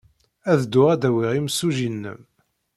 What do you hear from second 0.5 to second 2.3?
Ad dduɣ ad d-awiɣ imsujji-nnem.